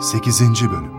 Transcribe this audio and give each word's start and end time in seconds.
8. 0.00 0.40
Bölüm 0.40 0.90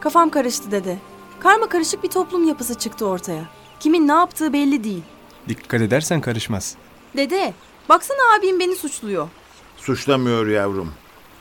Kafam 0.00 0.30
karıştı 0.30 0.70
dede. 0.70 0.98
Karma 1.40 1.68
karışık 1.68 2.04
bir 2.04 2.08
toplum 2.08 2.48
yapısı 2.48 2.74
çıktı 2.74 3.06
ortaya. 3.06 3.44
Kimin 3.80 4.08
ne 4.08 4.12
yaptığı 4.12 4.52
belli 4.52 4.84
değil. 4.84 5.02
Dikkat 5.48 5.80
edersen 5.80 6.20
karışmaz. 6.20 6.76
Dede, 7.16 7.54
baksana 7.88 8.38
abim 8.38 8.60
beni 8.60 8.76
suçluyor. 8.76 9.28
Suçlamıyor 9.76 10.46
yavrum. 10.46 10.92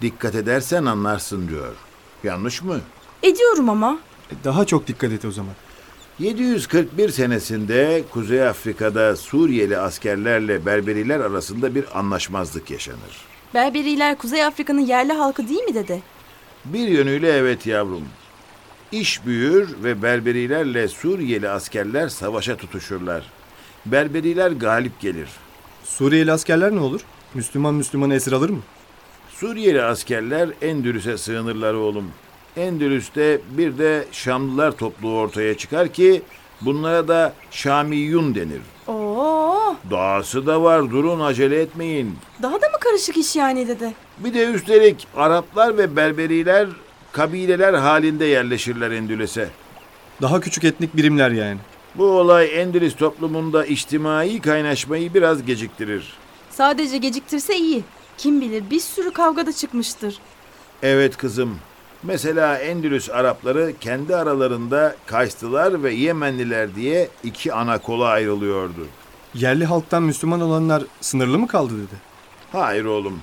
Dikkat 0.02 0.36
edersen 0.36 0.86
anlarsın 0.86 1.48
diyor. 1.48 1.76
Yanlış 2.24 2.62
mı? 2.62 2.80
Ediyorum 3.24 3.70
ama. 3.70 4.00
Daha 4.44 4.66
çok 4.66 4.88
dikkat 4.88 5.12
et 5.12 5.26
o 5.26 5.32
zaman. 5.32 5.54
741 6.20 7.10
senesinde 7.10 8.04
Kuzey 8.12 8.48
Afrika'da 8.48 9.16
Suriyeli 9.16 9.78
askerlerle 9.78 10.66
Berberiler 10.66 11.20
arasında 11.20 11.76
bir 11.76 12.00
anlaşmazlık 12.00 12.72
yaşanır. 12.72 13.26
Berberiler 13.54 14.18
Kuzey 14.18 14.44
Afrika'nın 14.46 14.80
yerli 14.86 15.14
halkı 15.14 15.50
değil 15.50 15.64
mi 15.64 15.74
dede? 15.74 16.00
Bir 16.66 16.88
yönüyle 16.88 17.32
evet 17.32 17.66
yavrum. 17.68 18.04
İş 18.92 19.26
büyür 19.26 19.70
ve 19.84 20.02
Berberilerle 20.02 20.88
Suriyeli 20.88 21.50
askerler 21.50 22.10
savaşa 22.10 22.58
tutuşurlar. 22.58 23.24
Berberiler 23.86 24.52
galip 24.52 25.00
gelir. 25.00 25.30
Suriyeli 25.84 26.32
askerler 26.32 26.76
ne 26.76 26.80
olur? 26.80 27.02
Müslüman 27.34 27.74
Müslümanı 27.74 28.16
esir 28.16 28.32
alır 28.32 28.50
mı? 28.50 28.60
Suriyeli 29.30 29.84
askerler 29.84 30.50
Endülüs'e 30.62 31.18
sığınırlar 31.18 31.74
oğlum. 31.74 32.12
Endülüs'te 32.58 33.42
bir 33.58 33.78
de 33.78 34.06
Şamlılar 34.12 34.72
topluluğu 34.72 35.18
ortaya 35.20 35.58
çıkar 35.58 35.88
ki 35.94 36.22
bunlara 36.62 37.08
da 37.08 37.34
Şamiyun 37.52 38.36
denir. 38.36 38.62
Oo, 38.88 39.76
Dahası 39.92 40.46
da 40.48 40.64
var 40.64 40.92
durun 40.92 41.20
acele 41.20 41.62
etmeyin. 41.62 42.16
daha 42.42 42.54
da 42.62 42.70
mı 42.70 42.80
karışık 42.80 43.18
iş 43.18 43.36
yani 43.36 43.68
dede? 43.68 43.94
Bir 44.20 44.34
de 44.34 44.46
üstelik 44.46 45.08
Araplar 45.16 45.78
ve 45.78 45.96
Berberiler 45.96 46.68
kabileler 47.12 47.74
halinde 47.74 48.26
yerleşirler 48.26 48.92
Endülüs'e. 48.92 49.50
Daha 50.22 50.40
küçük 50.40 50.64
etnik 50.64 50.98
birimler 50.98 51.32
yani. 51.32 51.58
Bu 51.96 52.06
olay 52.06 52.62
Endülüs 52.62 52.96
toplumunda 52.96 53.66
içtimai 53.66 54.42
kaynaşmayı 54.42 55.14
biraz 55.14 55.46
geciktirir. 55.46 56.14
Sadece 56.50 56.98
geciktirse 56.98 57.56
iyi. 57.58 57.84
Kim 58.18 58.42
bilir 58.42 58.64
bir 58.70 58.80
sürü 58.80 59.12
kavga 59.12 59.46
da 59.46 59.52
çıkmıştır. 59.54 60.18
Evet 60.84 61.18
kızım. 61.18 61.58
Mesela 62.04 62.58
Endülüs 62.58 63.10
Arapları 63.10 63.74
kendi 63.82 64.16
aralarında 64.16 64.96
Kaystılar 65.06 65.84
ve 65.84 65.94
Yemenliler 65.94 66.76
diye 66.76 67.10
iki 67.24 67.54
ana 67.54 67.78
kola 67.78 68.08
ayrılıyordu. 68.08 68.88
Yerli 69.34 69.66
halktan 69.66 70.04
Müslüman 70.04 70.42
olanlar 70.42 70.84
sınırlı 71.02 71.40
mı 71.40 71.48
kaldı 71.48 71.74
dedi. 71.74 71.96
Hayır 72.52 72.86
oğlum. 72.86 73.20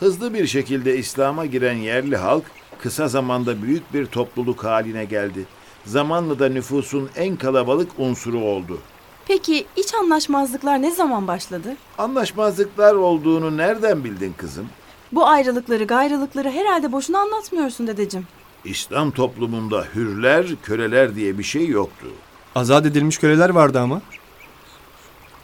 Hızlı 0.00 0.34
bir 0.34 0.46
şekilde 0.46 0.96
İslam'a 0.96 1.46
giren 1.46 1.76
yerli 1.76 2.16
halk 2.16 2.44
kısa 2.82 3.08
zamanda 3.08 3.62
büyük 3.62 3.94
bir 3.94 4.06
topluluk 4.06 4.64
haline 4.64 5.04
geldi. 5.04 5.44
Zamanla 5.84 6.38
da 6.38 6.48
nüfusun 6.48 7.10
en 7.16 7.36
kalabalık 7.36 7.90
unsuru 7.98 8.38
oldu. 8.40 8.78
Peki 9.26 9.66
iç 9.76 9.94
anlaşmazlıklar 9.94 10.82
ne 10.82 10.90
zaman 10.90 11.28
başladı? 11.28 11.76
Anlaşmazlıklar 11.98 12.94
olduğunu 12.94 13.56
nereden 13.56 14.04
bildin 14.04 14.34
kızım? 14.36 14.66
Bu 15.12 15.26
ayrılıkları 15.26 15.84
gayrılıkları 15.84 16.50
herhalde 16.50 16.92
boşuna 16.92 17.18
anlatmıyorsun 17.18 17.86
dedeciğim. 17.86 18.26
İslam 18.64 19.10
toplumunda 19.10 19.84
hürler, 19.94 20.46
köleler 20.62 21.14
diye 21.14 21.38
bir 21.38 21.42
şey 21.42 21.66
yoktu. 21.68 22.06
Azat 22.54 22.86
edilmiş 22.86 23.18
köleler 23.18 23.50
vardı 23.50 23.80
ama. 23.80 24.02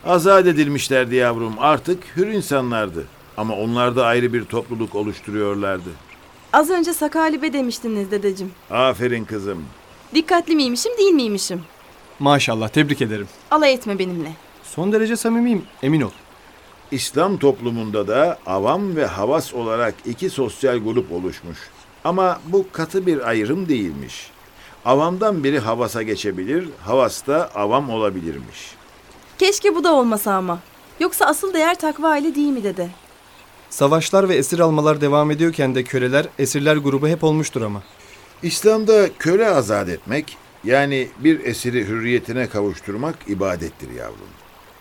Azat 0.04 0.46
edilmişlerdi 0.46 1.14
yavrum. 1.14 1.54
Artık 1.58 2.16
hür 2.16 2.26
insanlardı. 2.26 3.04
Ama 3.36 3.54
onlar 3.54 3.96
da 3.96 4.06
ayrı 4.06 4.32
bir 4.32 4.44
topluluk 4.44 4.94
oluşturuyorlardı. 4.94 5.90
Az 6.52 6.70
önce 6.70 6.94
sakalibe 6.94 7.52
demiştiniz 7.52 8.10
dedeciğim. 8.10 8.52
Aferin 8.70 9.24
kızım. 9.24 9.64
Dikkatli 10.14 10.56
miymişim 10.56 10.92
değil 10.98 11.12
miymişim? 11.12 11.60
Maşallah 12.18 12.68
tebrik 12.68 13.02
ederim. 13.02 13.28
Alay 13.50 13.72
etme 13.74 13.98
benimle. 13.98 14.32
Son 14.64 14.92
derece 14.92 15.16
samimiyim 15.16 15.62
emin 15.82 16.00
ol. 16.00 16.10
İslam 16.90 17.36
toplumunda 17.36 18.08
da 18.08 18.38
avam 18.46 18.96
ve 18.96 19.06
havas 19.06 19.54
olarak 19.54 19.94
iki 20.06 20.30
sosyal 20.30 20.78
grup 20.78 21.12
oluşmuş. 21.12 21.58
Ama 22.04 22.40
bu 22.46 22.66
katı 22.72 23.06
bir 23.06 23.28
ayrım 23.28 23.68
değilmiş. 23.68 24.30
Avamdan 24.84 25.44
biri 25.44 25.58
havasa 25.58 26.02
geçebilir, 26.02 26.68
havas 26.84 27.26
da 27.26 27.54
avam 27.54 27.90
olabilirmiş. 27.90 28.74
Keşke 29.38 29.74
bu 29.74 29.84
da 29.84 29.94
olmasa 29.94 30.34
ama. 30.34 30.58
Yoksa 31.00 31.26
asıl 31.26 31.52
değer 31.52 31.78
takva 31.78 32.16
ile 32.16 32.34
değil 32.34 32.52
mi 32.52 32.64
dede? 32.64 32.88
Savaşlar 33.70 34.28
ve 34.28 34.34
esir 34.34 34.58
almalar 34.58 35.00
devam 35.00 35.30
ediyorken 35.30 35.74
de 35.74 35.84
köleler, 35.84 36.26
esirler 36.38 36.76
grubu 36.76 37.08
hep 37.08 37.24
olmuştur 37.24 37.62
ama. 37.62 37.82
İslam'da 38.42 39.08
köle 39.18 39.48
azat 39.48 39.88
etmek, 39.88 40.36
yani 40.64 41.08
bir 41.18 41.44
esiri 41.44 41.86
hürriyetine 41.86 42.48
kavuşturmak 42.48 43.16
ibadettir 43.26 43.90
yavrum. 43.90 44.28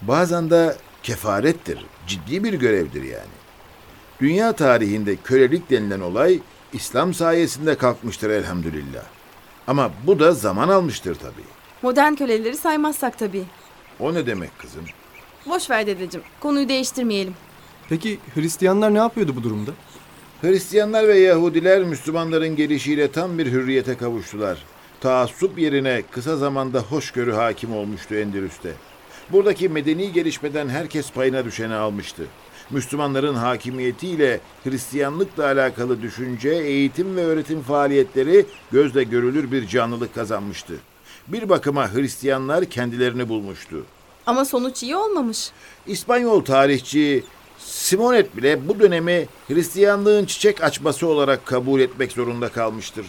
Bazen 0.02 0.50
de 0.50 0.76
kefarettir, 1.04 1.86
ciddi 2.08 2.44
bir 2.44 2.54
görevdir 2.54 3.04
yani. 3.04 3.36
Dünya 4.22 4.54
tarihinde 4.54 5.16
kölelik 5.16 5.70
denilen 5.70 6.00
olay 6.00 6.40
İslam 6.74 7.14
sayesinde 7.14 7.76
kalkmıştır 7.76 8.30
elhamdülillah. 8.30 9.04
Ama 9.68 9.92
bu 10.08 10.20
da 10.20 10.32
zaman 10.32 10.70
almıştır 10.70 11.16
tabii. 11.16 11.46
Modern 11.82 12.14
köleleri 12.16 12.58
saymazsak 12.58 13.20
tabii. 13.20 13.44
O 14.00 14.14
ne 14.14 14.26
demek 14.28 14.60
kızım? 14.60 14.84
Boş 15.46 15.70
ver 15.70 15.88
dedeciğim. 15.88 16.26
Konuyu 16.40 16.70
değiştirmeyelim. 16.70 17.34
Peki 17.90 18.20
Hristiyanlar 18.36 18.94
ne 18.94 18.98
yapıyordu 18.98 19.36
bu 19.36 19.44
durumda? 19.44 19.72
Hristiyanlar 20.42 21.08
ve 21.08 21.20
Yahudiler 21.20 21.84
Müslümanların 21.84 22.56
gelişiyle 22.56 23.12
tam 23.12 23.38
bir 23.38 23.52
hürriyete 23.52 23.98
kavuştular. 23.98 24.64
Taassup 25.02 25.60
yerine 25.60 26.04
kısa 26.12 26.38
zamanda 26.38 26.80
hoşgörü 26.80 27.34
hakim 27.34 27.74
olmuştu 27.76 28.16
Endülüs'te. 28.16 28.72
Buradaki 29.32 29.70
medeni 29.70 30.14
gelişmeden 30.14 30.70
herkes 30.70 31.12
payına 31.12 31.46
düşeni 31.46 31.74
almıştı. 31.74 32.24
Müslümanların 32.70 33.36
hakimiyetiyle 33.36 34.40
Hristiyanlıkla 34.64 35.46
alakalı 35.46 36.02
düşünce, 36.02 36.50
eğitim 36.50 37.16
ve 37.16 37.26
öğretim 37.26 37.62
faaliyetleri 37.62 38.46
gözle 38.72 39.04
görülür 39.04 39.52
bir 39.52 39.68
canlılık 39.68 40.16
kazanmıştı. 40.16 40.74
Bir 41.28 41.50
bakıma 41.50 41.94
Hristiyanlar 41.94 42.66
kendilerini 42.66 43.30
bulmuştu. 43.30 43.86
Ama 44.26 44.46
sonuç 44.46 44.84
iyi 44.84 44.96
olmamış. 44.96 45.52
İspanyol 45.88 46.46
tarihçi 46.46 47.24
Simonet 47.60 48.38
bile 48.38 48.68
bu 48.68 48.80
dönemi 48.80 49.28
Hristiyanlığın 49.48 50.26
çiçek 50.26 50.64
açması 50.64 51.08
olarak 51.08 51.46
kabul 51.46 51.80
etmek 51.80 52.12
zorunda 52.12 52.50
kalmıştır. 52.50 53.06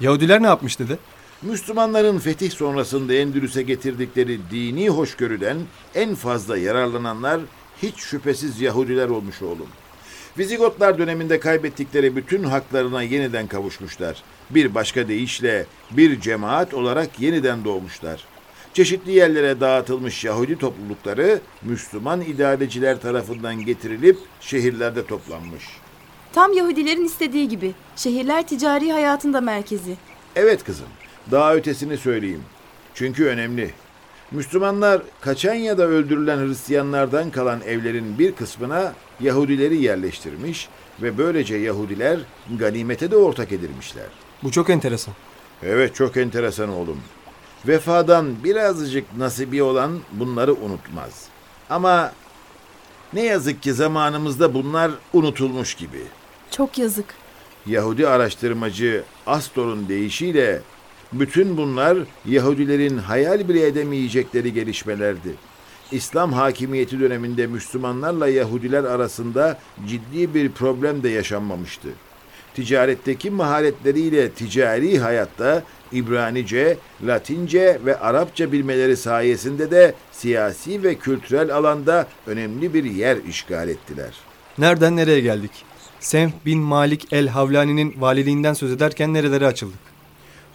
Yahudiler 0.00 0.42
ne 0.42 0.46
yapmış 0.46 0.78
dedi? 0.78 0.98
Müslümanların 1.42 2.18
fetih 2.18 2.50
sonrasında 2.50 3.14
Endülüs'e 3.14 3.62
getirdikleri 3.62 4.38
dini 4.50 4.88
hoşgörüden 4.88 5.56
en 5.94 6.14
fazla 6.14 6.58
yararlananlar 6.58 7.40
hiç 7.82 7.96
şüphesiz 7.98 8.60
Yahudiler 8.60 9.08
olmuş 9.08 9.42
oğlum. 9.42 9.66
Vizigotlar 10.38 10.98
döneminde 10.98 11.40
kaybettikleri 11.40 12.16
bütün 12.16 12.44
haklarına 12.44 13.02
yeniden 13.02 13.46
kavuşmuşlar. 13.46 14.22
Bir 14.50 14.74
başka 14.74 15.08
deyişle 15.08 15.66
bir 15.90 16.20
cemaat 16.20 16.74
olarak 16.74 17.20
yeniden 17.20 17.64
doğmuşlar. 17.64 18.24
Çeşitli 18.74 19.12
yerlere 19.12 19.60
dağıtılmış 19.60 20.24
Yahudi 20.24 20.58
toplulukları 20.58 21.40
Müslüman 21.62 22.20
idareciler 22.20 23.00
tarafından 23.00 23.64
getirilip 23.64 24.18
şehirlerde 24.40 25.06
toplanmış. 25.06 25.64
Tam 26.32 26.52
Yahudilerin 26.52 27.04
istediği 27.04 27.48
gibi. 27.48 27.74
Şehirler 27.96 28.46
ticari 28.46 28.92
hayatın 28.92 29.32
da 29.32 29.40
merkezi. 29.40 29.96
Evet 30.36 30.64
kızım, 30.64 30.86
daha 31.30 31.54
ötesini 31.54 31.96
söyleyeyim. 31.96 32.42
Çünkü 32.94 33.26
önemli. 33.26 33.70
Müslümanlar 34.30 35.02
kaçan 35.20 35.54
ya 35.54 35.78
da 35.78 35.82
öldürülen 35.86 36.46
Hristiyanlardan 36.46 37.30
kalan 37.30 37.60
evlerin 37.60 38.18
bir 38.18 38.32
kısmına 38.32 38.92
Yahudileri 39.20 39.82
yerleştirmiş 39.82 40.68
ve 41.02 41.18
böylece 41.18 41.56
Yahudiler 41.56 42.18
ganimete 42.58 43.10
de 43.10 43.16
ortak 43.16 43.52
edilmişler. 43.52 44.06
Bu 44.42 44.50
çok 44.50 44.70
enteresan. 44.70 45.14
Evet 45.62 45.94
çok 45.94 46.16
enteresan 46.16 46.68
oğlum. 46.68 46.98
Vefadan 47.66 48.44
birazcık 48.44 49.16
nasibi 49.16 49.62
olan 49.62 49.98
bunları 50.12 50.54
unutmaz. 50.54 51.24
Ama 51.70 52.12
ne 53.12 53.22
yazık 53.24 53.62
ki 53.62 53.74
zamanımızda 53.74 54.54
bunlar 54.54 54.90
unutulmuş 55.12 55.74
gibi. 55.74 56.02
Çok 56.50 56.78
yazık. 56.78 57.14
Yahudi 57.66 58.08
araştırmacı 58.08 59.04
Astor'un 59.26 59.88
deyişiyle 59.88 60.62
bütün 61.12 61.56
bunlar 61.56 61.98
Yahudilerin 62.26 62.98
hayal 62.98 63.48
bile 63.48 63.66
edemeyecekleri 63.66 64.52
gelişmelerdi. 64.52 65.34
İslam 65.92 66.32
hakimiyeti 66.32 67.00
döneminde 67.00 67.46
Müslümanlarla 67.46 68.28
Yahudiler 68.28 68.84
arasında 68.84 69.58
ciddi 69.88 70.34
bir 70.34 70.48
problem 70.48 71.02
de 71.02 71.08
yaşanmamıştı. 71.08 71.88
ticaretteki 72.54 73.30
maharetleriyle 73.30 74.30
ticari 74.30 74.98
hayatta 74.98 75.62
İbranice, 75.92 76.78
Latince 77.06 77.78
ve 77.84 77.98
Arapça 77.98 78.52
bilmeleri 78.52 78.96
sayesinde 78.96 79.70
de 79.70 79.94
siyasi 80.12 80.82
ve 80.82 80.94
kültürel 80.94 81.54
alanda 81.54 82.06
önemli 82.26 82.74
bir 82.74 82.84
yer 82.84 83.16
işgal 83.28 83.68
ettiler. 83.68 84.14
Nereden 84.58 84.96
nereye 84.96 85.20
geldik? 85.20 85.50
Senf 86.00 86.32
bin 86.46 86.58
Malik 86.58 87.12
el 87.12 87.28
Havlani'nin 87.28 87.94
valiliğinden 88.00 88.52
söz 88.52 88.72
ederken 88.72 89.14
nerelere 89.14 89.46
açıldık? 89.46 89.87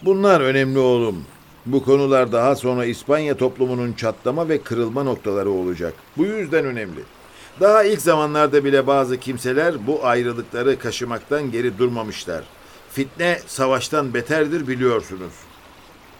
Bunlar 0.02 0.40
önemli 0.40 0.78
oğlum. 0.78 1.24
Bu 1.66 1.84
konular 1.84 2.32
daha 2.32 2.56
sonra 2.56 2.84
İspanya 2.84 3.36
toplumunun 3.36 3.92
çatlama 3.92 4.48
ve 4.48 4.62
kırılma 4.62 5.02
noktaları 5.02 5.50
olacak. 5.50 5.94
Bu 6.16 6.24
yüzden 6.24 6.64
önemli. 6.64 7.00
Daha 7.60 7.84
ilk 7.84 8.00
zamanlarda 8.00 8.64
bile 8.64 8.86
bazı 8.86 9.20
kimseler 9.20 9.86
bu 9.86 10.06
ayrılıkları 10.06 10.78
kaşımaktan 10.78 11.50
geri 11.50 11.78
durmamışlar. 11.78 12.44
Fitne 12.92 13.38
savaştan 13.46 14.14
beterdir 14.14 14.68
biliyorsunuz. 14.68 15.32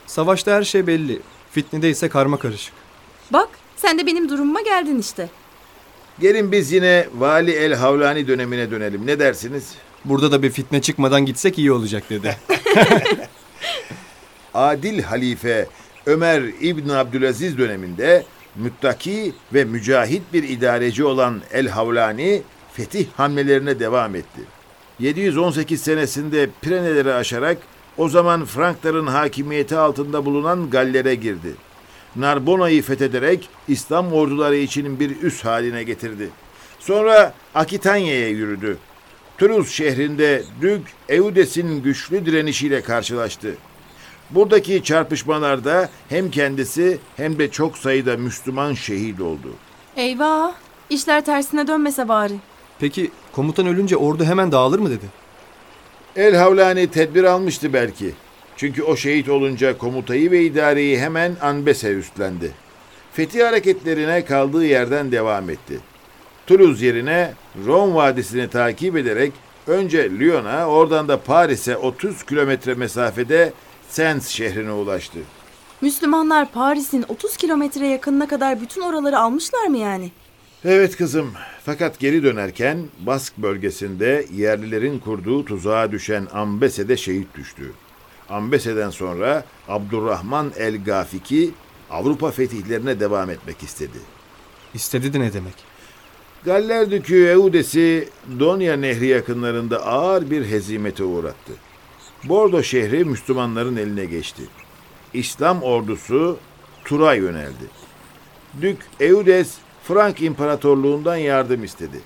Savaşta 0.07 0.53
her 0.53 0.63
şey 0.63 0.87
belli. 0.87 1.21
Fitnede 1.51 1.91
ise 1.91 2.09
karma 2.09 2.39
karışık. 2.39 2.75
Bak 3.31 3.49
sen 3.77 3.99
de 3.99 4.07
benim 4.07 4.29
durumuma 4.29 4.61
geldin 4.61 4.99
işte. 4.99 5.29
Gelin 6.21 6.53
biz 6.53 6.73
yine 6.73 7.09
Vali 7.19 7.51
El 7.51 7.75
Havlani 7.75 8.29
dönemine 8.29 8.71
dönelim. 8.71 9.07
Ne 9.07 9.19
dersiniz? 9.19 9.75
Burada 10.05 10.33
da 10.33 10.43
bir 10.43 10.51
fitne 10.51 10.83
çıkmadan 10.83 11.27
gitsek 11.27 11.59
iyi 11.59 11.73
olacak 11.73 12.11
dedi. 12.11 12.37
Adil 14.55 15.03
halife 15.03 15.67
Ömer 16.07 16.43
İbn 16.61 16.89
Abdülaziz 16.89 17.59
döneminde 17.59 18.25
müttaki 18.57 19.33
ve 19.55 19.65
mücahit 19.65 20.23
bir 20.33 20.43
idareci 20.43 21.05
olan 21.05 21.41
El 21.53 21.69
Havlani 21.69 22.43
fetih 22.73 23.07
hamlelerine 23.17 23.81
devam 23.81 24.15
etti. 24.15 24.41
718 24.99 25.83
senesinde 25.83 26.51
Pireneleri 26.61 27.13
aşarak 27.13 27.59
o 27.99 28.09
zaman 28.09 28.45
Frankların 28.45 29.07
hakimiyeti 29.07 29.77
altında 29.77 30.25
bulunan 30.25 30.71
Galler'e 30.71 31.15
girdi. 31.15 31.55
Narbona'yı 32.17 32.83
fethederek 32.83 33.49
İslam 33.69 34.13
orduları 34.13 34.57
için 34.57 35.01
bir 35.01 35.23
üs 35.23 35.45
haline 35.45 35.83
getirdi. 35.83 36.31
Sonra 36.79 37.35
Akitanya'ya 37.55 38.29
yürüdü. 38.29 38.79
Toulouse 39.39 39.71
şehrinde 39.73 40.43
Dük 40.61 40.83
Eudes'in 41.09 41.83
güçlü 41.83 42.27
direnişiyle 42.27 42.83
karşılaştı. 42.83 43.55
Buradaki 44.31 44.83
çarpışmalarda 44.83 45.89
hem 46.09 46.31
kendisi 46.31 46.99
hem 47.17 47.39
de 47.39 47.51
çok 47.51 47.79
sayıda 47.79 48.17
Müslüman 48.17 48.75
şehit 48.75 49.21
oldu. 49.21 49.49
Eyvah 49.97 50.53
işler 50.91 51.25
tersine 51.25 51.67
dönmese 51.67 52.09
bari. 52.09 52.35
Peki 52.79 53.11
komutan 53.33 53.67
ölünce 53.67 53.97
ordu 53.97 54.25
hemen 54.25 54.53
dağılır 54.53 54.79
mı 54.79 54.91
dedi? 54.91 55.07
El 56.17 56.35
Havlani 56.37 56.87
tedbir 56.87 57.25
almıştı 57.25 57.73
belki. 57.73 58.13
Çünkü 58.57 58.83
o 58.83 58.97
şehit 58.97 59.29
olunca 59.29 59.79
komutayı 59.79 60.31
ve 60.31 60.43
idareyi 60.43 60.99
hemen 60.99 61.37
Anbese 61.41 61.93
üstlendi. 61.93 62.53
Fetih 63.13 63.47
hareketlerine 63.47 64.25
kaldığı 64.25 64.65
yerden 64.65 65.13
devam 65.13 65.51
etti. 65.51 65.81
Toulouse 66.47 66.87
yerine 66.87 67.35
Ron 67.67 67.95
Vadisi'ni 67.95 68.49
takip 68.49 68.97
ederek 68.97 69.33
önce 69.67 70.11
Lyon'a 70.11 70.67
oradan 70.67 71.09
da 71.09 71.21
Paris'e 71.21 71.77
30 71.77 72.23
kilometre 72.23 72.75
mesafede 72.75 73.53
Sens 73.89 74.29
şehrine 74.29 74.73
ulaştı. 74.73 75.19
Müslümanlar 75.81 76.53
Paris'in 76.53 77.05
30 77.09 77.37
kilometre 77.37 77.87
yakınına 77.87 78.29
kadar 78.29 78.61
bütün 78.61 78.81
oraları 78.81 79.19
almışlar 79.19 79.67
mı 79.67 79.79
yani? 79.79 80.11
Evet 80.65 80.97
kızım. 80.97 81.33
Fakat 81.65 81.99
geri 81.99 82.23
dönerken 82.23 82.79
Bask 83.01 83.39
bölgesinde 83.39 84.27
yerlilerin 84.33 84.99
kurduğu 84.99 85.45
tuzağa 85.45 85.93
düşen 85.93 86.27
Ambese'de 86.33 86.97
şehit 86.97 87.35
düştü. 87.35 87.73
Ambese'den 88.29 88.91
sonra 88.91 89.45
Abdurrahman 89.69 90.53
el 90.59 90.85
Gafiki 90.85 91.51
Avrupa 91.91 92.31
fetihlerine 92.31 93.01
devam 93.01 93.31
etmek 93.31 93.63
istedi. 93.63 93.99
İstedi 94.75 95.13
de 95.13 95.21
ne 95.21 95.33
demek? 95.33 95.74
Galler 96.45 96.91
Dükü 96.91 97.27
Eudes'i 97.27 98.09
Donya 98.41 98.77
Nehri 98.77 99.07
yakınlarında 99.07 99.87
ağır 99.87 100.31
bir 100.31 100.47
hezimete 100.47 101.05
uğrattı. 101.05 101.53
Bordo 102.25 102.63
şehri 102.63 103.05
Müslümanların 103.05 103.77
eline 103.77 104.05
geçti. 104.05 104.43
İslam 105.15 105.63
ordusu 105.63 106.37
Tur'a 106.85 107.15
yöneldi. 107.15 107.65
Dük 108.63 108.79
Eudes 109.01 109.55
Frank 109.85 110.23
İmparatorluğundan 110.23 111.17
yardım 111.17 111.65
istedi. 111.65 112.01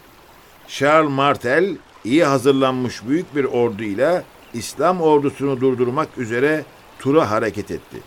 Charles 0.69 1.11
Martel 1.11 1.77
iyi 2.05 2.25
hazırlanmış 2.25 3.09
büyük 3.09 3.37
bir 3.37 3.45
orduyla 3.45 4.25
İslam 4.55 5.01
ordusunu 5.01 5.61
durdurmak 5.61 6.19
üzere 6.19 6.65
Tur'a 6.99 7.31
hareket 7.31 7.71
etti. 7.71 7.99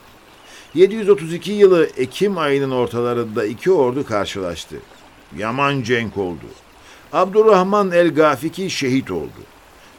732 0.74 1.51
yılı 1.51 1.89
Ekim 1.98 2.38
ayının 2.38 2.72
ortalarında 2.72 3.45
iki 3.45 3.72
ordu 3.72 4.06
karşılaştı. 4.06 4.75
Yaman 5.38 5.81
cenk 5.81 6.18
oldu. 6.18 6.45
Abdurrahman 7.13 7.92
el 7.92 8.13
Gafiki 8.13 8.69
şehit 8.69 9.12
oldu. 9.12 9.42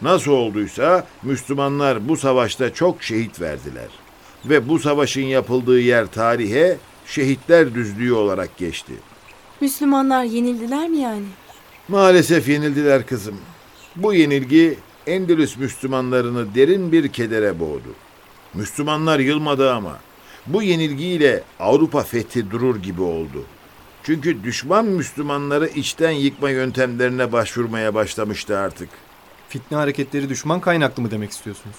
Nasıl 0.02 0.32
olduysa 0.32 1.06
Müslümanlar 1.22 2.08
bu 2.08 2.16
savaşta 2.16 2.74
çok 2.74 3.02
şehit 3.02 3.40
verdiler. 3.40 3.88
Ve 4.44 4.68
bu 4.68 4.78
savaşın 4.78 5.22
yapıldığı 5.22 5.80
yer 5.80 6.06
tarihe 6.06 6.78
şehitler 7.06 7.74
düzlüğü 7.74 8.12
olarak 8.12 8.56
geçti. 8.56 8.92
Müslümanlar 9.60 10.24
yenildiler 10.24 10.88
mi 10.88 10.98
yani? 10.98 11.24
Maalesef 11.88 12.48
yenildiler 12.48 13.06
kızım. 13.06 13.36
Bu 13.96 14.14
yenilgi 14.14 14.78
Endülüs 15.06 15.56
Müslümanlarını 15.56 16.54
derin 16.54 16.92
bir 16.92 17.08
kedere 17.08 17.60
boğdu. 17.60 17.94
Müslümanlar 18.54 19.18
yılmadı 19.18 19.72
ama 19.72 19.98
bu 20.46 20.62
yenilgiyle 20.62 21.42
Avrupa 21.60 22.02
fethi 22.02 22.50
durur 22.50 22.76
gibi 22.76 23.02
oldu. 23.02 23.44
Çünkü 24.02 24.44
düşman 24.44 24.84
Müslümanları 24.84 25.68
içten 25.68 26.10
yıkma 26.10 26.50
yöntemlerine 26.50 27.32
başvurmaya 27.32 27.94
başlamıştı 27.94 28.58
artık. 28.58 28.88
Fitne 29.48 29.76
hareketleri 29.76 30.28
düşman 30.28 30.60
kaynaklı 30.60 31.02
mı 31.02 31.10
demek 31.10 31.30
istiyorsunuz? 31.30 31.76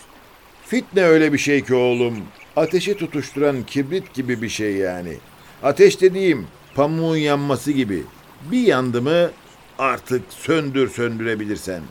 Fitne 0.65 1.03
öyle 1.03 1.33
bir 1.33 1.37
şey 1.37 1.63
ki 1.63 1.73
oğlum. 1.75 2.17
Ateşi 2.55 2.97
tutuşturan 2.97 3.63
kibrit 3.63 4.13
gibi 4.13 4.41
bir 4.41 4.49
şey 4.49 4.75
yani. 4.75 5.17
Ateş 5.63 6.01
dediğim 6.01 6.47
pamuğun 6.75 7.15
yanması 7.17 7.71
gibi. 7.71 8.03
Bir 8.51 8.61
yandı 8.61 9.01
mı 9.01 9.31
artık 9.79 10.21
söndür 10.29 10.89
söndürebilirsen. 10.89 11.81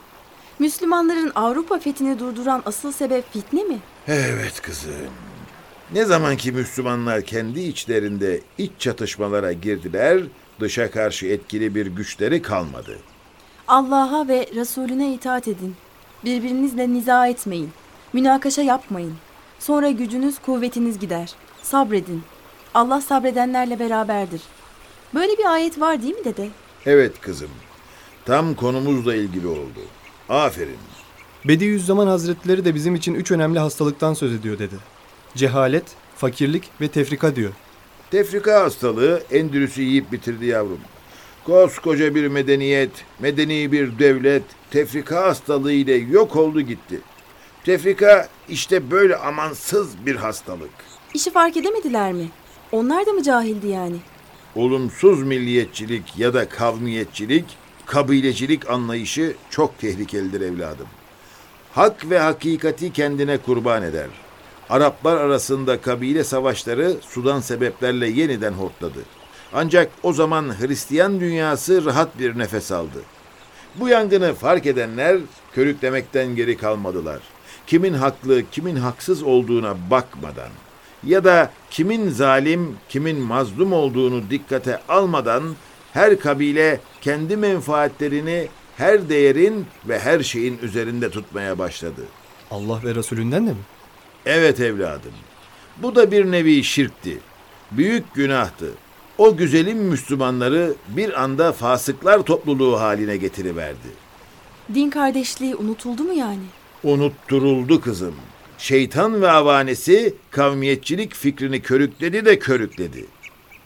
Müslümanların 0.58 1.32
Avrupa 1.34 1.78
fethini 1.78 2.18
durduran 2.18 2.62
asıl 2.66 2.92
sebep 2.92 3.32
fitne 3.32 3.64
mi? 3.64 3.78
Evet 4.08 4.60
kızım. 4.62 4.92
Ne 5.94 6.04
zaman 6.04 6.36
ki 6.36 6.52
Müslümanlar 6.52 7.22
kendi 7.22 7.60
içlerinde 7.60 8.40
iç 8.58 8.70
çatışmalara 8.78 9.52
girdiler, 9.52 10.22
dışa 10.60 10.90
karşı 10.90 11.26
etkili 11.26 11.74
bir 11.74 11.86
güçleri 11.86 12.42
kalmadı. 12.42 12.98
Allah'a 13.68 14.28
ve 14.28 14.46
Resulüne 14.54 15.14
itaat 15.14 15.48
edin. 15.48 15.74
Birbirinizle 16.24 16.92
niza 16.92 17.26
etmeyin. 17.26 17.70
Münakaşa 18.12 18.62
yapmayın. 18.62 19.14
Sonra 19.58 19.90
gücünüz, 19.90 20.38
kuvvetiniz 20.38 20.98
gider. 20.98 21.34
Sabredin. 21.62 22.22
Allah 22.74 23.00
sabredenlerle 23.00 23.78
beraberdir. 23.78 24.40
Böyle 25.14 25.38
bir 25.38 25.44
ayet 25.44 25.80
var 25.80 26.02
değil 26.02 26.14
mi 26.14 26.24
dede? 26.24 26.48
Evet 26.86 27.20
kızım. 27.20 27.50
Tam 28.24 28.54
konumuzla 28.54 29.14
ilgili 29.14 29.46
oldu. 29.46 29.80
Aferin. 30.28 30.78
Bediüzzaman 31.44 32.06
Hazretleri 32.06 32.64
de 32.64 32.74
bizim 32.74 32.94
için 32.94 33.14
üç 33.14 33.30
önemli 33.30 33.58
hastalıktan 33.58 34.14
söz 34.14 34.32
ediyor 34.32 34.58
dedi. 34.58 34.74
Cehalet, 35.36 35.84
fakirlik 36.16 36.70
ve 36.80 36.88
tefrika 36.88 37.36
diyor. 37.36 37.52
Tefrika 38.10 38.62
hastalığı 38.62 39.22
Endülüs'ü 39.30 39.82
yiyip 39.82 40.12
bitirdi 40.12 40.46
yavrum. 40.46 40.80
Koskoca 41.44 42.14
bir 42.14 42.28
medeniyet, 42.28 42.90
medeni 43.20 43.72
bir 43.72 43.98
devlet 43.98 44.42
tefrika 44.70 45.22
hastalığı 45.22 45.72
ile 45.72 45.94
yok 45.94 46.36
oldu 46.36 46.60
gitti. 46.60 47.00
Tefrika 47.64 48.28
işte 48.48 48.90
böyle 48.90 49.16
amansız 49.16 50.06
bir 50.06 50.16
hastalık. 50.16 50.70
İşi 51.14 51.30
fark 51.30 51.56
edemediler 51.56 52.12
mi? 52.12 52.28
Onlar 52.72 53.06
da 53.06 53.12
mı 53.12 53.22
cahildi 53.22 53.66
yani? 53.66 53.96
Olumsuz 54.56 55.22
milliyetçilik 55.22 56.18
ya 56.18 56.34
da 56.34 56.48
kavmiyetçilik, 56.48 57.44
kabilecilik 57.86 58.70
anlayışı 58.70 59.34
çok 59.50 59.78
tehlikelidir 59.78 60.40
evladım. 60.40 60.86
Hak 61.72 62.10
ve 62.10 62.18
hakikati 62.18 62.92
kendine 62.92 63.38
kurban 63.38 63.82
eder. 63.82 64.08
Araplar 64.72 65.16
arasında 65.16 65.80
kabile 65.80 66.24
savaşları 66.24 66.96
sudan 67.00 67.40
sebeplerle 67.40 68.08
yeniden 68.08 68.52
hortladı. 68.52 68.98
Ancak 69.52 69.90
o 70.02 70.12
zaman 70.12 70.60
Hristiyan 70.60 71.20
dünyası 71.20 71.84
rahat 71.84 72.18
bir 72.18 72.38
nefes 72.38 72.72
aldı. 72.72 73.02
Bu 73.76 73.88
yangını 73.88 74.34
fark 74.34 74.66
edenler 74.66 75.18
körüklemekten 75.54 76.36
geri 76.36 76.56
kalmadılar. 76.56 77.20
Kimin 77.66 77.94
haklı, 77.94 78.42
kimin 78.50 78.76
haksız 78.76 79.22
olduğuna 79.22 79.76
bakmadan 79.90 80.50
ya 81.04 81.24
da 81.24 81.50
kimin 81.70 82.10
zalim, 82.10 82.76
kimin 82.88 83.18
mazlum 83.18 83.72
olduğunu 83.72 84.30
dikkate 84.30 84.80
almadan 84.88 85.42
her 85.92 86.18
kabile 86.18 86.80
kendi 87.00 87.36
menfaatlerini 87.36 88.48
her 88.76 89.08
değerin 89.08 89.66
ve 89.88 89.98
her 89.98 90.22
şeyin 90.22 90.58
üzerinde 90.62 91.10
tutmaya 91.10 91.58
başladı. 91.58 92.02
Allah 92.50 92.80
ve 92.84 92.94
Resulünden 92.94 93.46
de 93.46 93.50
mi? 93.50 93.58
Evet 94.26 94.60
evladım. 94.60 95.12
Bu 95.78 95.94
da 95.94 96.10
bir 96.10 96.30
nevi 96.30 96.64
şirkti. 96.64 97.18
Büyük 97.70 98.14
günahtı. 98.14 98.70
O 99.18 99.36
güzelim 99.36 99.78
Müslümanları 99.78 100.74
bir 100.88 101.22
anda 101.22 101.52
fasıklar 101.52 102.22
topluluğu 102.22 102.80
haline 102.80 103.16
getiriverdi. 103.16 103.88
Din 104.74 104.90
kardeşliği 104.90 105.56
unutuldu 105.56 106.04
mu 106.04 106.12
yani? 106.12 106.42
Unutturuldu 106.84 107.80
kızım. 107.80 108.14
Şeytan 108.58 109.22
ve 109.22 109.30
avanesi 109.30 110.14
kavmiyetçilik 110.30 111.14
fikrini 111.14 111.62
körükledi 111.62 112.24
de 112.24 112.38
körükledi. 112.38 113.06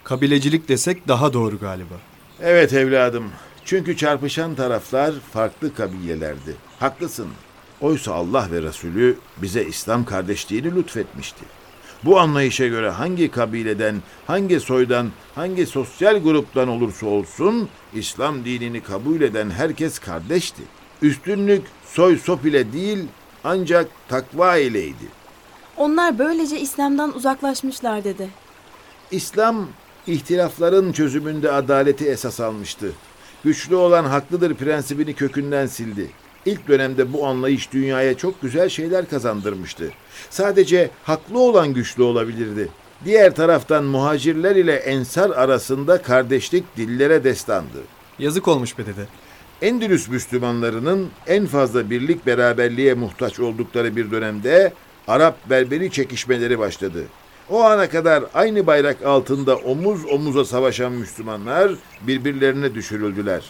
Kabilecilik 0.05 0.69
desek 0.69 1.09
daha 1.09 1.33
doğru 1.33 1.59
galiba. 1.59 1.95
Evet 2.43 2.73
evladım. 2.73 3.31
Çünkü 3.65 3.97
çarpışan 3.97 4.55
taraflar 4.55 5.15
farklı 5.33 5.75
kabilelerdi. 5.75 6.55
Haklısın. 6.79 7.29
Oysa 7.81 8.15
Allah 8.15 8.49
ve 8.53 8.63
Resulü 8.63 9.17
bize 9.43 9.65
İslam 9.65 10.05
kardeşliğini 10.05 10.75
lütfetmişti. 10.75 11.45
Bu 12.05 12.21
anlayışa 12.21 12.67
göre 12.67 12.91
hangi 12.91 13.31
kabileden, 13.31 14.03
hangi 14.27 14.61
soydan, 14.61 15.11
hangi 15.35 15.67
sosyal 15.67 16.19
gruptan 16.23 16.69
olursa 16.69 17.07
olsun 17.07 17.69
İslam 17.95 18.45
dinini 18.45 18.83
kabul 18.83 19.21
eden 19.21 19.51
herkes 19.51 19.99
kardeşti. 19.99 20.63
Üstünlük 21.03 21.63
soy 21.87 22.19
sop 22.19 22.47
ile 22.47 22.73
değil 22.73 22.99
ancak 23.45 23.89
takva 24.09 24.57
ileydi. 24.57 25.05
Onlar 25.77 26.19
böylece 26.19 26.61
İslam'dan 26.61 27.17
uzaklaşmışlar 27.17 28.05
dede. 28.05 28.29
İslam 29.11 29.69
ihtilafların 30.07 30.93
çözümünde 30.93 31.53
adaleti 31.53 32.07
esas 32.07 32.41
almıştı. 32.41 32.93
Güçlü 33.45 33.75
olan 33.75 34.05
haklıdır 34.05 34.55
prensibini 34.55 35.15
kökünden 35.15 35.67
sildi. 35.67 36.11
İlk 36.47 36.69
dönemde 36.69 37.13
bu 37.13 37.27
anlayış 37.27 37.73
dünyaya 37.73 38.17
çok 38.17 38.43
güzel 38.43 38.69
şeyler 38.69 39.09
kazandırmıştı. 39.09 39.91
Sadece 40.31 40.91
haklı 41.05 41.39
olan 41.39 41.75
güçlü 41.75 42.03
olabilirdi. 42.03 42.69
Diğer 43.05 43.35
taraftan 43.35 43.85
muhacirler 43.85 44.57
ile 44.57 44.75
ensar 44.75 45.31
arasında 45.31 46.03
kardeşlik 46.03 46.77
dillere 46.77 47.25
destandı. 47.25 47.79
Yazık 48.19 48.49
olmuş 48.49 48.79
be 48.79 48.83
dede. 48.87 49.07
Endülüs 49.63 50.09
Müslümanlarının 50.09 51.09
en 51.27 51.47
fazla 51.47 51.91
birlik 51.91 52.27
beraberliğe 52.27 52.95
muhtaç 52.95 53.41
oldukları 53.41 53.97
bir 53.97 54.11
dönemde 54.11 54.73
Arap-Berberi 55.09 55.91
çekişmeleri 55.91 56.59
başladı. 56.59 57.03
O 57.51 57.63
ana 57.63 57.89
kadar 57.89 58.25
aynı 58.35 58.67
bayrak 58.67 59.03
altında 59.03 59.57
omuz 59.57 60.05
omuza 60.05 60.45
savaşan 60.45 60.93
Müslümanlar 60.93 61.73
birbirlerine 62.07 62.75
düşürüldüler. 62.75 63.43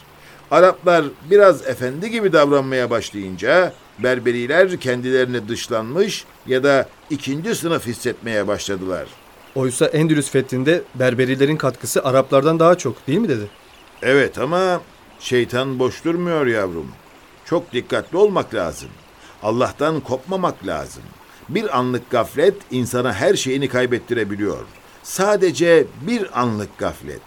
Araplar 0.50 1.05
biraz 1.31 1.67
efendi 1.67 2.11
gibi 2.11 2.33
davranmaya 2.33 2.91
başlayınca 2.91 3.73
Berberiler 3.99 4.81
kendilerini 4.81 5.49
dışlanmış 5.49 6.25
ya 6.47 6.65
da 6.65 6.88
ikinci 7.11 7.55
sınıf 7.55 7.87
hissetmeye 7.87 8.47
başladılar. 8.47 9.09
Oysa 9.55 9.87
Endülüs 9.87 10.31
fethinde 10.31 10.83
Berberilerin 10.95 11.57
katkısı 11.57 12.05
Araplardan 12.05 12.61
daha 12.61 12.79
çok 12.79 13.07
değil 13.07 13.19
mi 13.19 13.29
dede? 13.29 13.45
Evet 14.03 14.38
ama 14.38 14.81
şeytan 15.21 15.79
boş 15.79 16.05
durmuyor 16.05 16.47
yavrum. 16.47 16.88
Çok 17.45 17.73
dikkatli 17.73 18.17
olmak 18.17 18.55
lazım. 18.55 18.88
Allah'tan 19.43 20.00
kopmamak 20.00 20.67
lazım. 20.67 21.03
Bir 21.49 21.79
anlık 21.79 22.11
gaflet 22.11 22.55
insana 22.71 23.12
her 23.12 23.35
şeyini 23.35 23.69
kaybettirebiliyor. 23.69 24.65
Sadece 25.03 25.85
bir 26.00 26.41
anlık 26.41 26.79
gaflet. 26.79 27.21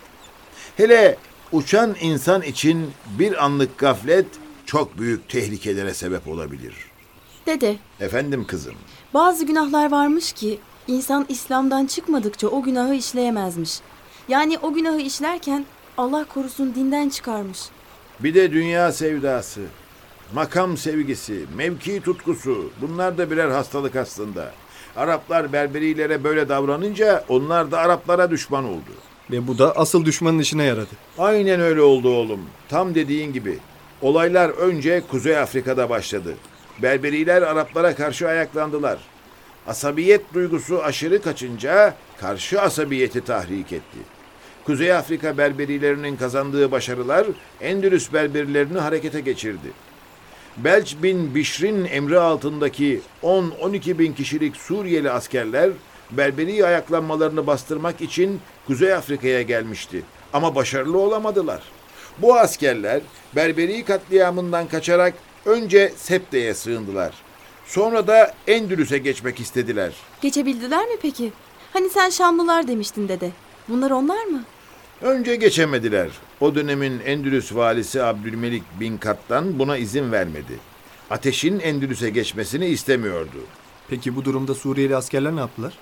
Hele 0.77 1.17
uçan 1.51 1.95
insan 2.01 2.41
için 2.41 2.91
bir 3.19 3.45
anlık 3.45 3.77
gaflet 3.77 4.25
çok 4.65 4.97
büyük 4.99 5.29
tehlikelere 5.29 5.93
sebep 5.93 6.27
olabilir. 6.27 6.73
Dede, 7.45 7.75
Efendim 7.99 8.45
kızım. 8.47 8.75
bazı 9.13 9.45
günahlar 9.45 9.91
varmış 9.91 10.33
ki 10.33 10.59
insan 10.87 11.25
İslam'dan 11.29 11.85
çıkmadıkça 11.85 12.47
o 12.47 12.63
günahı 12.63 12.93
işleyemezmiş. 12.95 13.79
Yani 14.27 14.57
o 14.57 14.73
günahı 14.73 14.99
işlerken 15.01 15.65
Allah 15.97 16.25
korusun 16.33 16.75
dinden 16.75 17.09
çıkarmış. 17.09 17.59
Bir 18.19 18.33
de 18.33 18.51
dünya 18.51 18.91
sevdası, 18.91 19.61
makam 20.33 20.77
sevgisi, 20.77 21.45
mevki 21.55 22.01
tutkusu 22.01 22.71
bunlar 22.81 23.17
da 23.17 23.31
birer 23.31 23.49
hastalık 23.49 23.95
aslında. 23.95 24.51
Araplar 24.95 25.53
Berberilere 25.53 26.23
böyle 26.23 26.49
davranınca 26.49 27.25
onlar 27.29 27.71
da 27.71 27.79
Araplara 27.79 28.31
düşman 28.31 28.63
oldu. 28.65 28.91
Ve 29.31 29.47
bu 29.47 29.57
da 29.57 29.77
asıl 29.77 30.05
düşmanın 30.05 30.39
işine 30.39 30.63
yaradı. 30.63 30.89
Aynen 31.17 31.61
öyle 31.61 31.81
oldu 31.81 32.09
oğlum. 32.09 32.41
Tam 32.69 32.95
dediğin 32.95 33.33
gibi. 33.33 33.57
Olaylar 34.01 34.49
önce 34.49 35.03
Kuzey 35.11 35.37
Afrika'da 35.37 35.89
başladı. 35.89 36.35
Berberiler 36.81 37.41
Araplara 37.41 37.95
karşı 37.95 38.27
ayaklandılar. 38.27 38.99
Asabiyet 39.67 40.33
duygusu 40.33 40.83
aşırı 40.83 41.21
kaçınca 41.21 41.95
karşı 42.17 42.61
asabiyeti 42.61 43.21
tahrik 43.21 43.73
etti. 43.73 43.99
Kuzey 44.65 44.93
Afrika 44.93 45.37
Berberilerinin 45.37 46.15
kazandığı 46.15 46.71
başarılar 46.71 47.27
Endülüs 47.61 48.13
Berberilerini 48.13 48.77
harekete 48.77 49.19
geçirdi. 49.19 49.71
Belç 50.57 50.95
bin 51.03 51.35
Bişr'in 51.35 51.85
emri 51.85 52.19
altındaki 52.19 53.01
10-12 53.23 53.99
bin 53.99 54.13
kişilik 54.13 54.55
Suriyeli 54.57 55.11
askerler 55.11 55.69
Berberi 56.11 56.65
ayaklanmalarını 56.65 57.47
bastırmak 57.47 58.01
için 58.01 58.39
Kuzey 58.67 58.93
Afrika'ya 58.93 59.41
gelmişti. 59.41 60.03
Ama 60.33 60.55
başarılı 60.55 60.97
olamadılar. 60.97 61.63
Bu 62.17 62.35
askerler 62.35 63.01
Berberi 63.35 63.85
katliamından 63.85 64.67
kaçarak 64.67 65.13
önce 65.45 65.93
Septe'ye 65.97 66.53
sığındılar. 66.53 67.13
Sonra 67.65 68.07
da 68.07 68.33
Endülüs'e 68.47 68.97
geçmek 68.97 69.39
istediler. 69.39 69.93
Geçebildiler 70.21 70.85
mi 70.85 70.95
peki? 71.01 71.31
Hani 71.73 71.89
sen 71.89 72.09
Şamlılar 72.09 72.67
demiştin 72.67 73.07
dede. 73.07 73.31
Bunlar 73.67 73.91
onlar 73.91 74.23
mı? 74.25 74.43
Önce 75.01 75.35
geçemediler. 75.35 76.09
O 76.39 76.55
dönemin 76.55 76.99
Endülüs 76.99 77.55
valisi 77.55 78.03
Abdülmelik 78.03 78.63
bin 78.79 78.97
Kattan 78.97 79.59
buna 79.59 79.77
izin 79.77 80.11
vermedi. 80.11 80.59
Ateşin 81.09 81.59
Endülüs'e 81.59 82.09
geçmesini 82.09 82.65
istemiyordu. 82.65 83.37
Peki 83.89 84.15
bu 84.15 84.25
durumda 84.25 84.55
Suriyeli 84.55 84.95
askerler 84.95 85.35
ne 85.35 85.39
yaptılar? 85.39 85.73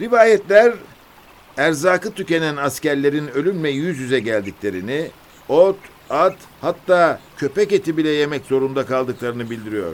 Rivayetler 0.00 0.74
erzakı 1.56 2.12
tükenen 2.14 2.56
askerlerin 2.56 3.28
ölümle 3.28 3.70
yüz 3.70 3.98
yüze 3.98 4.20
geldiklerini, 4.20 5.10
ot, 5.48 5.76
at 6.10 6.36
hatta 6.60 7.20
köpek 7.36 7.72
eti 7.72 7.96
bile 7.96 8.08
yemek 8.08 8.46
zorunda 8.46 8.86
kaldıklarını 8.86 9.50
bildiriyor. 9.50 9.92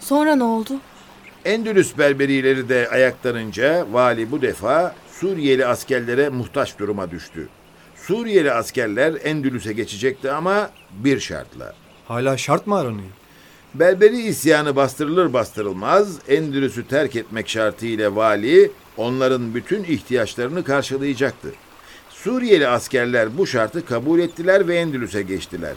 Sonra 0.00 0.36
ne 0.36 0.44
oldu? 0.44 0.72
Endülüs 1.44 1.98
berberileri 1.98 2.68
de 2.68 2.88
ayaklanınca 2.88 3.86
vali 3.92 4.30
bu 4.30 4.42
defa 4.42 4.94
Suriyeli 5.12 5.66
askerlere 5.66 6.28
muhtaç 6.28 6.78
duruma 6.78 7.10
düştü. 7.10 7.48
Suriyeli 7.96 8.52
askerler 8.52 9.14
Endülüs'e 9.24 9.72
geçecekti 9.72 10.30
ama 10.30 10.70
bir 10.90 11.20
şartla. 11.20 11.74
Hala 12.08 12.36
şart 12.36 12.66
mı 12.66 12.78
aranıyor? 12.78 13.10
Berberi 13.74 14.20
isyanı 14.20 14.76
bastırılır 14.76 15.32
bastırılmaz 15.32 16.18
Endülüs'ü 16.28 16.86
terk 16.86 17.16
etmek 17.16 17.48
şartıyla 17.48 18.16
vali 18.16 18.70
onların 18.96 19.54
bütün 19.54 19.84
ihtiyaçlarını 19.84 20.64
karşılayacaktı. 20.64 21.48
Suriyeli 22.10 22.68
askerler 22.68 23.38
bu 23.38 23.46
şartı 23.46 23.84
kabul 23.84 24.18
ettiler 24.20 24.68
ve 24.68 24.76
Endülüs'e 24.76 25.22
geçtiler. 25.22 25.76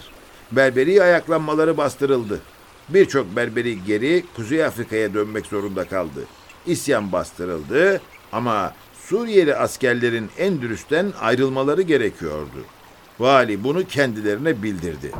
Berberi 0.52 1.02
ayaklanmaları 1.02 1.76
bastırıldı. 1.76 2.40
Birçok 2.88 3.36
Berberi 3.36 3.84
geri 3.84 4.24
Kuzey 4.36 4.64
Afrika'ya 4.64 5.14
dönmek 5.14 5.46
zorunda 5.46 5.84
kaldı. 5.84 6.24
İsyan 6.66 7.12
bastırıldı 7.12 8.00
ama 8.32 8.74
Suriyeli 9.08 9.56
askerlerin 9.56 10.30
Endülüs'ten 10.38 11.12
ayrılmaları 11.20 11.82
gerekiyordu. 11.82 12.64
Vali 13.18 13.64
bunu 13.64 13.86
kendilerine 13.86 14.62
bildirdi. 14.62 15.12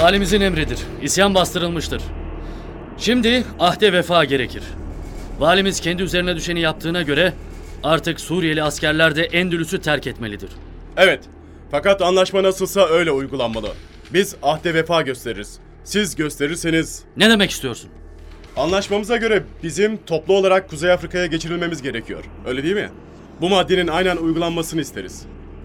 Valimizin 0.00 0.40
emridir. 0.40 0.78
İsyan 1.02 1.34
bastırılmıştır. 1.34 2.02
Şimdi 2.98 3.44
ahde 3.58 3.92
vefa 3.92 4.24
gerekir. 4.24 4.62
Valimiz 5.38 5.80
kendi 5.80 6.02
üzerine 6.02 6.36
düşeni 6.36 6.60
yaptığına 6.60 7.02
göre 7.02 7.32
artık 7.82 8.20
Suriyeli 8.20 8.62
askerler 8.62 9.16
de 9.16 9.22
Endülüs'ü 9.24 9.80
terk 9.80 10.06
etmelidir. 10.06 10.50
Evet. 10.96 11.24
Fakat 11.70 12.02
anlaşma 12.02 12.42
nasılsa 12.42 12.86
öyle 12.88 13.10
uygulanmalı. 13.10 13.68
Biz 14.12 14.36
ahde 14.42 14.74
vefa 14.74 15.02
gösteririz. 15.02 15.58
Siz 15.84 16.16
gösterirseniz 16.16 17.02
Ne 17.16 17.30
demek 17.30 17.50
istiyorsun? 17.50 17.90
anlaşmamıza 18.56 19.16
göre 19.16 19.42
bizim 19.62 19.96
toplu 19.96 20.34
olarak 20.34 20.70
Kuzey 20.70 20.92
Afrika'ya 20.92 21.26
geçirilmemiz 21.26 21.82
gerekiyor. 21.82 22.24
Öyle 22.46 22.62
değil 22.62 22.74
mi? 22.74 22.90
Bu 23.40 23.48
maddenin 23.48 23.88
aynen 23.88 24.16
uygulanmasını 24.16 24.80
isteriz. 24.80 25.22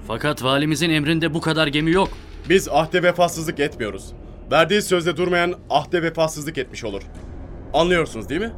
Fakat 0.07 0.43
valimizin 0.43 0.89
emrinde 0.89 1.33
bu 1.33 1.41
kadar 1.41 1.67
gemi 1.67 1.91
yok. 1.91 2.09
Biz 2.49 2.69
ahde 2.69 3.03
vefasızlık 3.03 3.59
etmiyoruz. 3.59 4.11
Verdiği 4.51 4.81
sözde 4.81 5.17
durmayan 5.17 5.53
ahde 5.69 6.03
vefasızlık 6.03 6.57
etmiş 6.57 6.83
olur. 6.83 7.01
Anlıyorsunuz 7.73 8.29
değil 8.29 8.41
mi? 8.41 8.51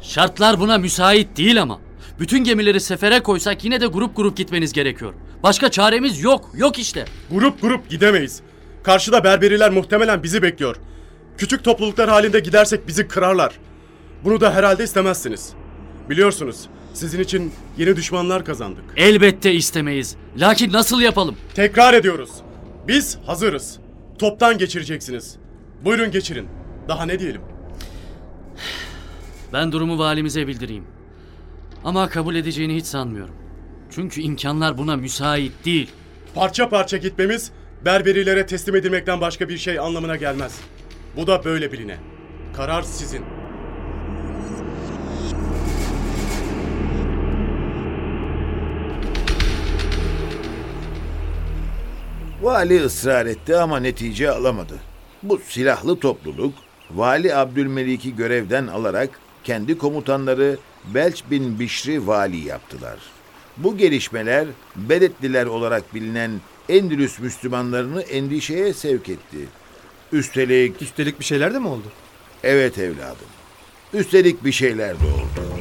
Şartlar 0.00 0.60
buna 0.60 0.78
müsait 0.78 1.36
değil 1.36 1.62
ama. 1.62 1.80
Bütün 2.20 2.44
gemileri 2.44 2.80
sefere 2.80 3.20
koysak 3.20 3.64
yine 3.64 3.80
de 3.80 3.86
grup 3.86 4.16
grup 4.16 4.36
gitmeniz 4.36 4.72
gerekiyor. 4.72 5.14
Başka 5.42 5.70
çaremiz 5.70 6.22
yok. 6.22 6.50
Yok 6.54 6.78
işte. 6.78 7.04
Grup 7.30 7.62
grup 7.62 7.90
gidemeyiz. 7.90 8.40
Karşıda 8.82 9.24
berberiler 9.24 9.70
muhtemelen 9.70 10.22
bizi 10.22 10.42
bekliyor. 10.42 10.76
Küçük 11.38 11.64
topluluklar 11.64 12.10
halinde 12.10 12.40
gidersek 12.40 12.88
bizi 12.88 13.08
kırarlar. 13.08 13.58
Bunu 14.24 14.40
da 14.40 14.54
herhalde 14.54 14.84
istemezsiniz. 14.84 15.52
Biliyorsunuz 16.10 16.66
sizin 16.94 17.20
için 17.20 17.52
yeni 17.78 17.96
düşmanlar 17.96 18.44
kazandık. 18.44 18.84
Elbette 18.96 19.52
istemeyiz. 19.52 20.16
Lakin 20.36 20.72
nasıl 20.72 21.00
yapalım? 21.00 21.36
Tekrar 21.54 21.94
ediyoruz. 21.94 22.30
Biz 22.88 23.18
hazırız. 23.26 23.78
Toptan 24.22 24.58
geçireceksiniz. 24.58 25.36
Buyurun 25.84 26.10
geçirin. 26.10 26.48
Daha 26.88 27.06
ne 27.06 27.18
diyelim? 27.18 27.40
Ben 29.52 29.72
durumu 29.72 29.98
valimize 29.98 30.46
bildireyim. 30.46 30.84
Ama 31.84 32.08
kabul 32.08 32.34
edeceğini 32.34 32.76
hiç 32.76 32.86
sanmıyorum. 32.86 33.34
Çünkü 33.90 34.20
imkanlar 34.20 34.78
buna 34.78 34.96
müsait 34.96 35.52
değil. 35.64 35.90
Parça 36.34 36.68
parça 36.68 36.96
gitmemiz 36.96 37.50
berberilere 37.84 38.46
teslim 38.46 38.76
edilmekten 38.76 39.20
başka 39.20 39.48
bir 39.48 39.58
şey 39.58 39.78
anlamına 39.78 40.16
gelmez. 40.16 40.60
Bu 41.16 41.26
da 41.26 41.44
böyle 41.44 41.72
biline. 41.72 41.96
Karar 42.56 42.82
sizin. 42.82 43.24
Vali 52.42 52.82
ısrar 52.84 53.26
etti 53.26 53.56
ama 53.56 53.80
netice 53.80 54.30
alamadı. 54.30 54.74
Bu 55.22 55.40
silahlı 55.48 56.00
topluluk 56.00 56.54
Vali 56.90 57.34
Abdülmelik'i 57.34 58.16
görevden 58.16 58.66
alarak 58.66 59.10
kendi 59.44 59.78
komutanları 59.78 60.58
Belç 60.94 61.24
bin 61.30 61.58
Bişri 61.58 62.06
vali 62.06 62.36
yaptılar. 62.48 62.98
Bu 63.56 63.76
gelişmeler 63.76 64.46
Beletliler 64.76 65.46
olarak 65.46 65.94
bilinen 65.94 66.30
Endülüs 66.68 67.18
Müslümanlarını 67.18 68.02
endişeye 68.02 68.72
sevk 68.74 69.08
etti. 69.08 69.38
Üstelik 70.12 70.82
Üstelik 70.82 71.20
bir 71.20 71.24
şeyler 71.24 71.54
de 71.54 71.58
mi 71.58 71.68
oldu? 71.68 71.86
evet 72.44 72.78
evladım. 72.78 73.26
Üstelik 73.94 74.44
bir 74.44 74.52
şeyler 74.52 75.00
de 75.00 75.04
oldu. 75.04 75.51